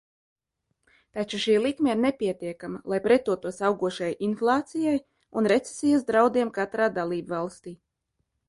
Taču 1.17 1.39
šī 1.43 1.57
likme 1.65 1.91
ir 1.93 1.99
nepietiekama, 2.05 2.81
lai 2.93 2.99
pretotos 3.05 3.61
augošajai 3.71 4.17
inflācijai 4.29 4.97
un 5.43 5.51
recesijas 5.55 6.09
draudiem 6.11 6.55
katrā 6.61 6.93
dalībvalstī. 7.01 7.77